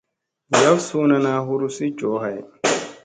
Jaf 0.59 0.79
suu 0.87 1.03
naana 1.09 1.31
hurusi 1.49 1.85
joohay. 1.99 2.37